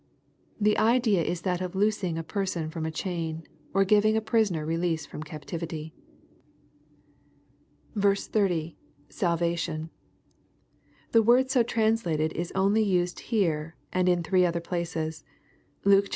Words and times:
]The 0.59 0.79
idea 0.79 1.21
is 1.21 1.43
that 1.43 1.61
of 1.61 1.75
loosing 1.75 2.17
a 2.17 2.23
person 2.23 2.71
from 2.71 2.87
a 2.87 2.89
chain, 2.91 3.43
or 3.71 3.83
giving 3.85 4.17
a 4.17 4.19
prisoner 4.21 4.65
release 4.65 5.05
from 5.05 5.21
captivity. 5.21 5.93
SO.— 7.95 8.47
[Sdhaiion.] 9.09 9.89
The 11.11 11.21
word 11.21 11.51
so 11.51 11.61
translated 11.61 12.33
is 12.33 12.51
only 12.55 12.81
used 12.81 13.19
here 13.29 13.75
and 13.93 14.09
in 14.09 14.23
three 14.23 14.43
other 14.43 14.59
places: 14.59 15.23
Luke 15.85 16.05
iii. 16.05 16.09